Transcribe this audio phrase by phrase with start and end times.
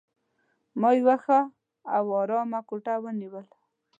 [0.79, 1.39] ما یوه ښه
[1.95, 3.45] او آرامه کوټه ونیول.